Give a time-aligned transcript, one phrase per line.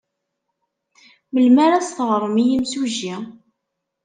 [1.33, 3.15] Melmi ara as-teɣrem i yimsujji?